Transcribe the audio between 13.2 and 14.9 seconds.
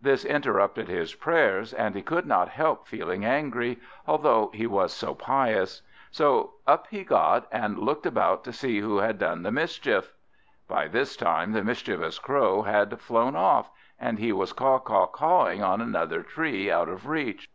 off, and he was caw